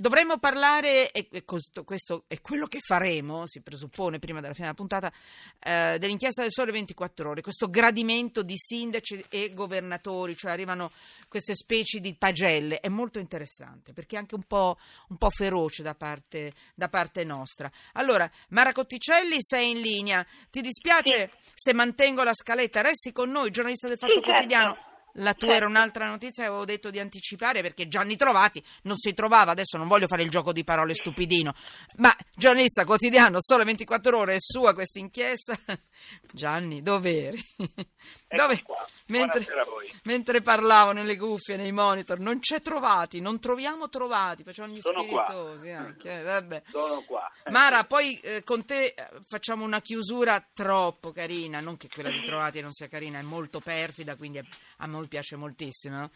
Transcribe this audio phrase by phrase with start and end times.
[0.00, 4.78] Dovremmo parlare, e questo, questo, è quello che faremo, si presuppone prima della fine della
[4.78, 5.12] puntata,
[5.58, 10.90] eh, dell'inchiesta del Sole 24 Ore, questo gradimento di sindaci e governatori, cioè arrivano
[11.28, 14.78] queste specie di pagelle, è molto interessante perché è anche un po',
[15.08, 17.70] un po feroce da parte, da parte, nostra.
[17.92, 21.50] Allora, Mara Cotticelli, sei in linea, ti dispiace sì.
[21.52, 22.80] se mantengo la scaletta?
[22.80, 24.30] Resti con noi, giornalista del Fatto sì, certo.
[24.30, 24.89] Quotidiano.
[25.14, 25.54] La tua certo.
[25.54, 29.76] era un'altra notizia che avevo detto di anticipare perché Gianni Trovati non si trovava, adesso
[29.76, 31.54] non voglio fare il gioco di parole stupidino,
[31.96, 35.58] ma giornalista quotidiano, solo 24 ore, è sua questa inchiesta.
[36.32, 37.44] Gianni, dove eri?
[38.36, 38.62] Dove?
[39.06, 39.44] Mentre,
[40.04, 45.02] mentre, parlavo nelle cuffie, nei monitor, non c'è trovati, non troviamo trovati, facciamo gli Sono
[45.02, 46.20] spiritosi anche.
[46.20, 46.62] Eh, vabbè.
[46.70, 47.28] Sono qua.
[47.50, 48.94] Mara, poi eh, con te eh,
[49.26, 53.58] facciamo una chiusura troppo carina, non che quella di trovati non sia carina, è molto
[53.58, 54.44] perfida, quindi è,
[54.76, 56.10] a noi piace moltissimo.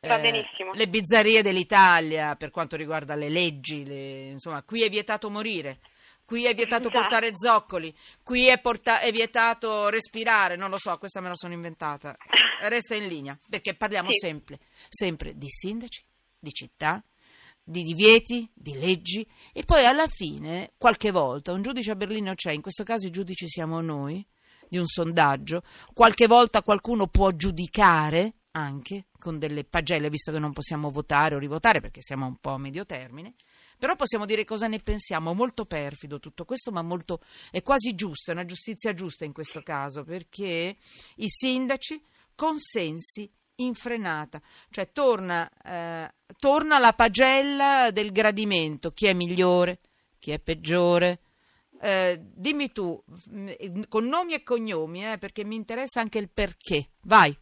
[0.00, 0.72] Va eh, benissimo.
[0.74, 5.80] Le bizzarrie dell'Italia per quanto riguarda le leggi, le, insomma, qui è vietato morire
[6.28, 7.00] qui è vietato esatto.
[7.00, 11.54] portare zoccoli, qui è, porta- è, vietato respirare, non lo so, questa me la sono
[11.54, 12.14] inventata.
[12.60, 14.18] Resta in linea, perché parliamo sì.
[14.18, 14.58] sempre,
[14.90, 16.04] sempre di sindaci,
[16.38, 17.02] di città,
[17.64, 22.52] di divieti, di leggi e poi alla fine, qualche volta, un giudice a Berlino c'è,
[22.52, 24.22] in questo caso i giudici siamo noi,
[24.68, 25.62] di un sondaggio,
[25.94, 31.38] qualche volta qualcuno può giudicare anche con delle pagelle, visto che non possiamo votare o
[31.38, 33.34] rivotare perché siamo un po' a medio termine,
[33.78, 38.30] però possiamo dire cosa ne pensiamo, molto perfido tutto questo, ma molto, è quasi giusto,
[38.30, 40.76] è una giustizia giusta in questo caso, perché
[41.16, 42.02] i sindaci
[42.34, 44.40] consensi in frenata,
[44.70, 49.80] cioè torna, eh, torna la pagella del gradimento, chi è migliore,
[50.18, 51.20] chi è peggiore.
[51.80, 56.88] Eh, dimmi tu, mm, con nomi e cognomi, eh, perché mi interessa anche il perché.
[57.02, 57.36] Vai.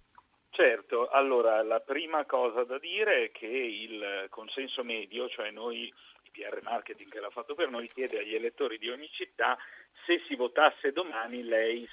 [0.56, 5.92] Certo, allora la prima cosa da dire è che il consenso medio, cioè noi
[6.32, 9.58] PR Marketing che l'ha fatto per noi, chiede agli elettori di ogni città
[10.06, 11.86] se si votasse domani lei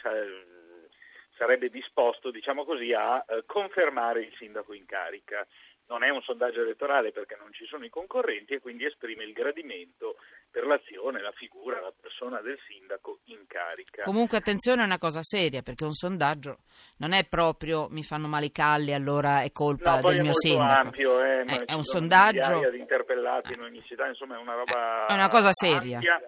[1.36, 5.46] sarebbe disposto, diciamo così, a eh, confermare il sindaco in carica
[5.88, 9.34] non è un sondaggio elettorale perché non ci sono i concorrenti e quindi esprime il
[9.34, 10.16] gradimento
[10.50, 14.04] per l'azione, la figura, la persona del sindaco in carica.
[14.04, 16.60] Comunque attenzione è una cosa seria perché un sondaggio
[16.98, 20.88] non è proprio mi fanno male i calli allora è colpa no, del mio sindaco.
[20.88, 25.08] Ampio, eh, è, è un sondaggio di interpellati in ogni città, insomma è una roba
[25.08, 25.98] È una cosa seria.
[25.98, 26.22] Ampia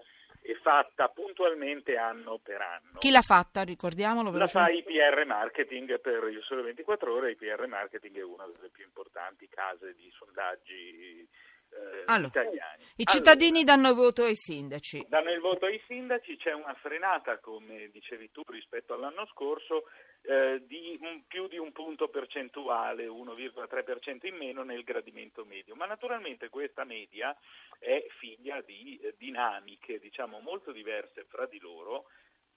[0.45, 2.99] è fatta puntualmente anno per anno.
[2.99, 4.31] Chi l'ha fatta, ricordiamolo?
[4.31, 8.83] La fa IPR Marketing per il Sole 24 Ore, IPR Marketing è una delle più
[8.83, 11.27] importanti case di sondaggi
[11.71, 12.83] eh, allora, italiani.
[12.97, 15.05] I cittadini allora, danno il voto ai sindaci.
[15.09, 19.85] Danno il voto ai sindaci, c'è una frenata, come dicevi tu, rispetto all'anno scorso,
[20.27, 25.75] eh, di più di un punto percentuale, 1,3% in meno nel gradimento medio.
[25.75, 27.35] Ma naturalmente questa media
[27.79, 32.05] è figlia di eh, dinamiche diciamo, molto diverse fra di loro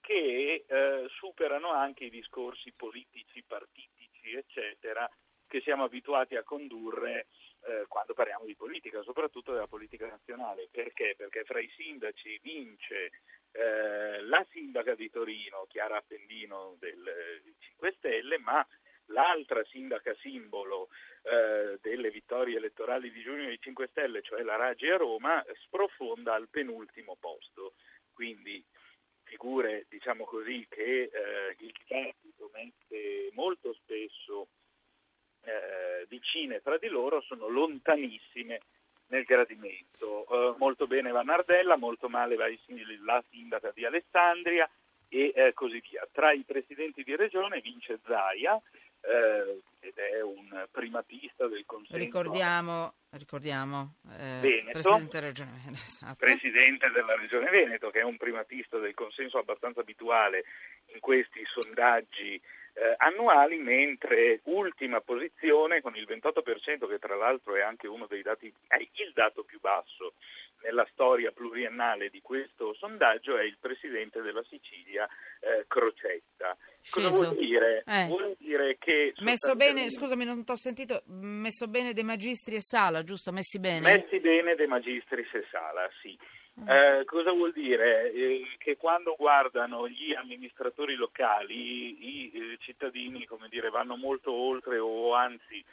[0.01, 5.09] che eh, superano anche i discorsi politici, partitici, eccetera,
[5.47, 7.27] che siamo abituati a condurre
[7.61, 10.69] eh, quando parliamo di politica, soprattutto della politica nazionale.
[10.71, 11.15] Perché?
[11.17, 13.11] Perché fra i sindaci vince
[13.51, 18.65] eh, la sindaca di Torino, Chiara Appendino del 5 Stelle, ma
[19.07, 20.89] l'altra sindaca simbolo
[21.23, 26.33] eh, delle vittorie elettorali di giugno dei 5 Stelle, cioè la Raggi a Roma, sprofonda
[26.33, 27.73] al penultimo posto.
[28.13, 28.63] Quindi
[29.23, 34.47] figure, diciamo così, che eh, il dibattito mette molto spesso
[35.43, 38.61] eh, vicine tra di loro, sono lontanissime
[39.09, 40.25] nel gradimento.
[40.27, 42.45] Uh, molto bene va Nardella, molto male va
[43.03, 44.69] la sindaca di Alessandria
[45.09, 46.07] e eh, così via.
[46.11, 48.61] Tra i presidenti di regione vince Zaia
[49.01, 51.97] eh, ed è un primatista del Consiglio.
[51.97, 56.15] Ricordiamo, ricordiamo eh, Veneto, presidente, regione, esatto.
[56.15, 60.43] presidente della regione Veneto, che è un primatista del consenso abbastanza abituale
[60.93, 62.39] in questi sondaggi
[62.79, 68.21] eh, annuali, mentre ultima posizione con il 28%, che tra l'altro è anche uno dei
[68.21, 70.13] dati, è il dato più basso
[70.61, 75.07] nella storia pluriennale di questo sondaggio, è il presidente della Sicilia,
[75.41, 76.57] eh, Crocetta.
[76.89, 77.83] Cosa vuol dire?
[77.85, 78.05] Eh.
[78.05, 79.13] Vuol dire che...
[79.19, 83.31] Messo bene, scusami, non ti ho sentito, messo bene De Magistri e Sala, giusto?
[83.31, 83.81] Messi bene?
[83.81, 86.17] Messi bene De Magistris e Sala, sì.
[86.67, 88.11] Eh, cosa vuol dire?
[88.11, 95.13] Eh, che quando guardano gli amministratori locali, i, i cittadini dire, vanno molto oltre o
[95.13, 95.63] anzi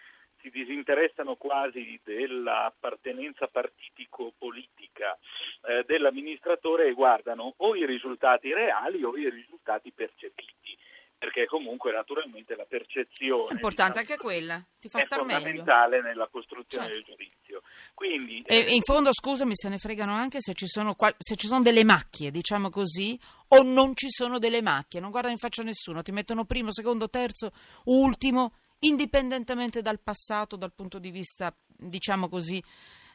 [0.41, 5.19] si disinteressano quasi dell'appartenenza partitico-politica
[5.67, 10.76] eh, dell'amministratore e guardano o i risultati reali o i risultati percepiti
[11.19, 15.97] perché comunque naturalmente la percezione è importante diciamo, anche quella, ti fa è star fondamentale
[15.97, 16.09] meglio.
[16.09, 16.95] nella costruzione cioè.
[16.95, 17.63] del giudizio.
[17.95, 21.47] Quindi, E eh, in fondo, scusami, se ne fregano anche se ci, sono se ci
[21.47, 23.19] sono delle macchie, diciamo così,
[23.49, 25.01] o non ci sono delle macchie.
[25.01, 27.51] Non guardano in faccia nessuno, ti mettono primo, secondo, terzo,
[27.85, 32.62] ultimo, indipendentemente dal passato, dal punto di vista, diciamo così,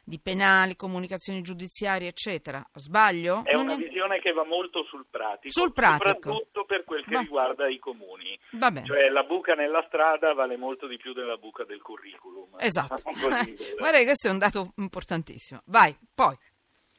[0.04, 2.64] di penali, comunicazioni giudiziarie, eccetera.
[2.74, 3.42] Sbaglio?
[3.44, 6.48] È Non una visione che va molto sul pratico, Sul pratico.
[7.12, 7.20] Che Va.
[7.20, 8.38] riguarda i comuni.
[8.52, 8.86] Va bene.
[8.86, 12.56] Cioè la buca nella strada vale molto di più della buca del curriculum.
[12.58, 13.02] Esatto.
[13.04, 15.60] Così, Guarda che questo è un dato importantissimo.
[15.66, 16.36] Vai, poi.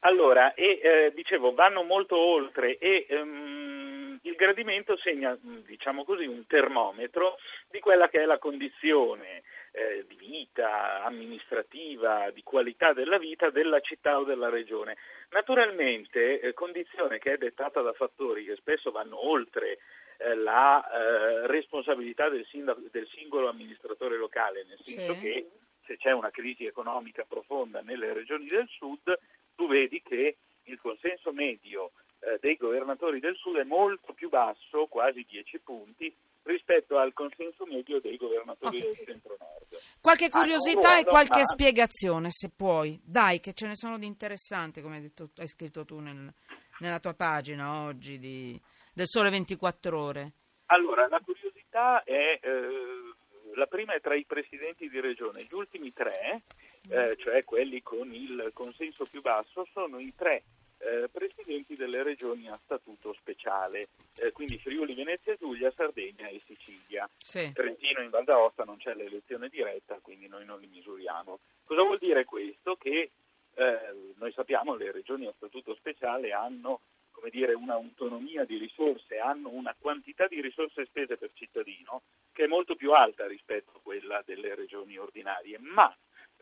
[0.06, 6.26] Allora, e, eh, dicevo, vanno molto oltre e ehm, il gradimento segna, mh, diciamo così,
[6.26, 7.36] un termometro
[7.70, 9.42] di quella che è la condizione
[9.74, 14.96] eh, di vita amministrativa, di qualità della vita della città o della regione.
[15.30, 19.78] Naturalmente, eh, condizione che è dettata da fattori che spesso vanno oltre
[20.18, 25.20] eh, la eh, responsabilità del, sindaco- del singolo amministratore locale, nel senso Sì.
[25.20, 25.50] che
[25.86, 29.18] se c'è una crisi economica profonda nelle regioni del sud,
[29.54, 34.86] tu vedi che il consenso medio eh, dei governatori del sud è molto più basso,
[34.86, 36.14] quasi 10 punti,
[36.44, 38.82] rispetto al consenso medio dei governatori Ok.
[38.82, 39.76] del centro-nord.
[40.00, 42.98] Qualche curiosità no, e qualche ma- spiegazione, se puoi.
[43.04, 46.32] Dai, che ce ne sono di interessanti, come hai, detto, hai scritto tu nel-
[46.80, 48.58] nella tua pagina oggi di-
[48.94, 50.32] del Sole 24 Ore.
[50.66, 53.12] Allora, la curiosità è, eh,
[53.54, 56.42] la prima è tra i presidenti di regione, gli ultimi tre,
[56.88, 60.44] eh, cioè quelli con il consenso più basso, sono i tre
[60.78, 67.08] eh, presidenti delle regioni a statuto speciale, eh, quindi Friuli, Venezia Giulia, Sardegna e Sicilia.
[67.16, 67.50] Sì.
[67.52, 71.40] Trentino in Val d'Aosta non c'è l'elezione diretta, quindi noi non li misuriamo.
[71.64, 72.76] Cosa vuol dire questo?
[72.76, 73.10] Che
[73.54, 73.78] eh,
[74.16, 76.80] noi sappiamo che le regioni a statuto speciale hanno
[77.24, 82.46] come dire, un'autonomia di risorse, hanno una quantità di risorse spese per cittadino che è
[82.46, 85.94] molto più alta rispetto a quella delle regioni ordinarie, ma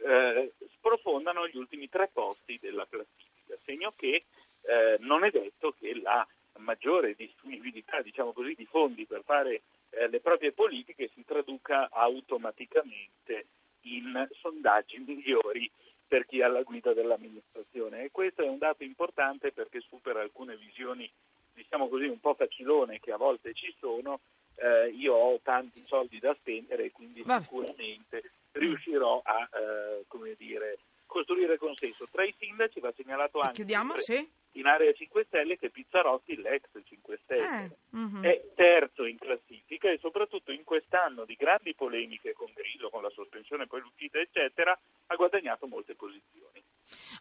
[0.04, 4.24] eh, sprofondano gli ultimi tre posti della classifica, segno che
[4.62, 6.26] eh, non è detto che la
[6.58, 13.46] maggiore disponibilità diciamo così, di fondi per fare eh, le proprie politiche si traduca automaticamente
[13.82, 15.70] in sondaggi migliori
[16.06, 20.56] per chi è alla guida dell'amministrazione e questo è un dato importante perché supera alcune
[20.56, 21.10] visioni
[21.54, 24.20] diciamo così un po' facilone che a volte ci sono
[24.56, 27.42] eh, io ho tanti soldi da spendere e quindi Vabbè.
[27.42, 33.98] sicuramente riuscirò a eh, come dire costruire consenso tra i sindaci va segnalato anche Chiudiamo?
[33.98, 34.40] Sì?
[34.52, 38.22] In area 5 Stelle che Pizzarotti l'ex 5 Stelle Eh, mhm.
[38.22, 43.10] è terzo in classifica e soprattutto in quest'anno di grandi polemiche con Grillo, con la
[43.10, 46.62] sospensione poi l'uscita eccetera, ha guadagnato molte posizioni.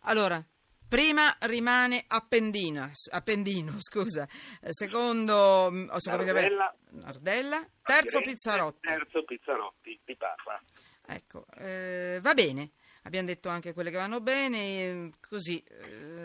[0.03, 0.43] Allora,
[0.87, 4.27] prima rimane Appendino, Appendino scusa.
[4.61, 7.65] Eh, Secondo, mm, Nardella, Nardella.
[7.81, 8.87] Terzo Firenze, Pizzarotti.
[8.87, 10.59] Terzo Pizzarotti di Parma.
[11.05, 12.71] Ecco, eh, va bene.
[13.03, 16.20] Abbiamo detto anche quelle che vanno bene, eh, così m-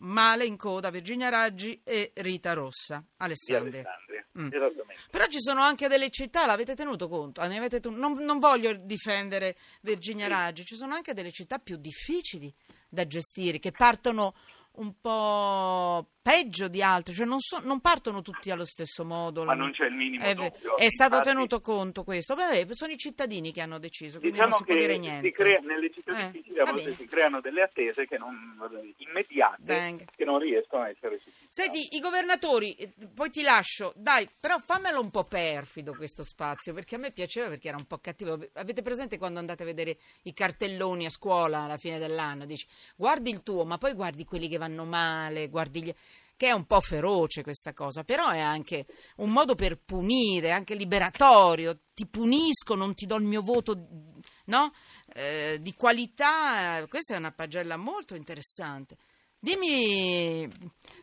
[0.00, 3.84] male in coda Virginia Raggi e Rita Rossa, Alessandria.
[4.38, 4.48] Mm.
[5.10, 7.40] Però ci sono anche delle città, l'avete tenuto conto?
[7.40, 10.28] Ah, ne avete tu- non, non voglio difendere Virginia.
[10.28, 12.52] Raggi, ci sono anche delle città più difficili
[12.88, 14.34] da gestire, che partono
[14.78, 19.44] un po' peggio di altre, cioè non, so- non partono tutti allo stesso modo.
[19.44, 20.76] Ma non c'è il minimo È, ve- dubbio.
[20.76, 22.34] è stato Infatti, tenuto conto questo.
[22.34, 25.30] Beh, sono i cittadini che hanno deciso, quindi Diciamo non si può dire si niente.
[25.32, 26.94] crea- nelle città Eh, difficili a volte bene.
[26.96, 28.34] si creano delle attese che non,
[28.98, 30.04] immediate Venga.
[30.14, 31.46] che non riescono a essere soddisfatte.
[31.48, 36.74] Senti, i governatori, eh, poi ti lascio, dai, però fammelo un po' perfido questo spazio,
[36.74, 38.38] perché a me piaceva perché era un po' cattivo.
[38.54, 42.44] Avete presente quando andate a vedere i cartelloni a scuola alla fine dell'anno?
[42.44, 45.92] Dici, guardi il tuo, ma poi guardi quelli che vanno male, guardi gli...
[46.36, 50.74] che è un po' feroce questa cosa, però è anche un modo per punire, anche
[50.74, 51.78] liberatorio.
[51.94, 53.76] Ti punisco, non ti do il mio voto,
[54.46, 54.72] no?
[55.14, 58.96] Eh, di qualità, questa è una pagella molto interessante.
[59.40, 60.48] Dimmi,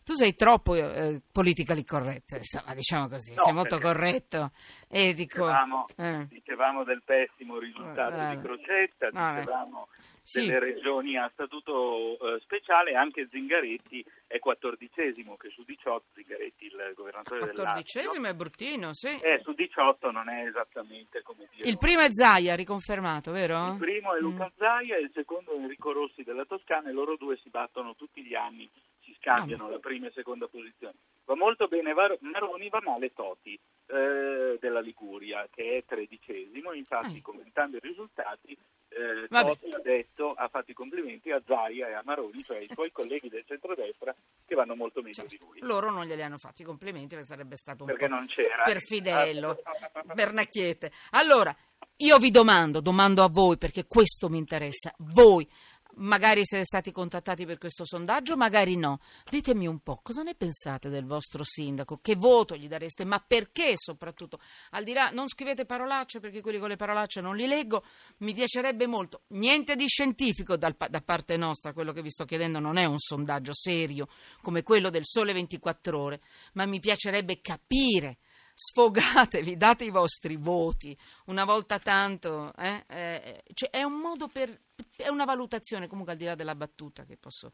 [0.03, 4.51] tu sei troppo eh, politically correct, insomma, diciamo così, No, sei molto corretto.
[4.89, 8.35] E dico, Dicevamo, eh, dicevamo del pessimo risultato Vabbè.
[8.35, 9.39] di Crocetta, Vabbè.
[9.39, 9.87] dicevamo
[10.25, 16.65] sì, delle regioni a statuto eh, speciale, anche Zingaretti è quattordicesimo, che su 18 Zingaretti,
[16.65, 19.19] il governatore del Lazio, quattordicesimo è bruttino, sì.
[19.21, 21.69] eh, su 18 non è esattamente come dire.
[21.69, 23.73] Il primo è Zaia, riconfermato, vero?
[23.73, 24.57] Il primo è Luca Mm.
[24.57, 28.23] Zaia e il secondo è Enrico Rossi della Toscana e loro due si battono tutti
[28.23, 28.69] gli anni,
[29.03, 30.95] si scambiano la prima e seconda posizione.
[31.25, 33.53] Va molto bene Var- Maroni, va male Toti
[33.87, 37.21] eh, della Liguria che è tredicesimo, infatti Eh.
[37.21, 38.55] commentando i risultati
[38.95, 39.27] eh.
[39.27, 42.91] Toti ha detto, ha fatto i complimenti a Zaia e a Maroni, cioè ai suoi
[42.91, 45.59] colleghi del centrodestra che vanno molto meglio Cioè, di lui.
[45.61, 48.63] loro non glieli hanno fatti i complimenti perché sarebbe stato un Perché po' non c'era.
[48.63, 49.61] perfidello,
[50.13, 50.91] Bernacchiete.
[51.11, 51.55] Allora,
[51.97, 55.47] io vi domando, domando a voi perché questo mi interessa, voi
[55.95, 58.99] magari siete stati contattati per questo sondaggio, magari no.
[59.29, 61.99] Ditemi un po', cosa ne pensate del vostro sindaco?
[62.01, 63.05] Che voto gli dareste?
[63.05, 64.39] Ma perché soprattutto?
[64.71, 67.83] Al di là, non scrivete parolacce perché quelli con le parolacce non li leggo,
[68.17, 69.21] mi piacerebbe molto.
[69.27, 72.99] Niente di scientifico dal, da parte nostra, quello che vi sto chiedendo non è un
[72.99, 74.07] sondaggio serio
[74.41, 76.21] come quello del Sole 24 ore,
[76.53, 78.17] ma mi piacerebbe capire
[78.55, 82.53] sfogatevi, date i vostri voti una volta tanto.
[82.55, 82.83] Eh?
[82.87, 84.61] Eh, cioè è un modo per.
[84.95, 87.51] è una valutazione comunque al di là della battuta che posso.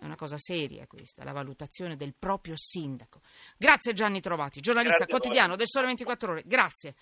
[0.00, 3.18] È una cosa seria questa, la valutazione del proprio sindaco.
[3.56, 6.42] Grazie Gianni Trovati, giornalista Grazie quotidiano del Sole 24 Ore.
[6.46, 6.94] Grazie.